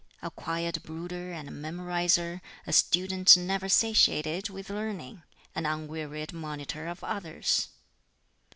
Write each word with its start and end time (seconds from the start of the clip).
a 0.23 0.31
quiet 0.31 0.81
brooder 0.81 1.31
and 1.31 1.47
memorizer; 1.49 2.41
a 2.65 2.73
student 2.73 3.37
never 3.37 3.69
satiated 3.69 4.49
with 4.49 4.71
learning; 4.71 5.21
an 5.53 5.67
unwearied 5.67 6.33
monitor 6.33 6.87
of 6.87 7.03
others! 7.03 7.67